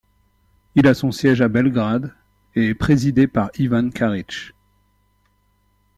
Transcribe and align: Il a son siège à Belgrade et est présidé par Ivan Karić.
Il 0.73 0.87
a 0.87 0.95
son 0.95 1.11
siège 1.11 1.41
à 1.43 1.47
Belgrade 1.47 2.11
et 2.55 2.69
est 2.69 2.73
présidé 2.73 3.27
par 3.27 3.51
Ivan 3.59 3.91
Karić. 3.91 4.55